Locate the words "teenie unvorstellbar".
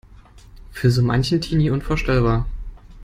1.41-2.47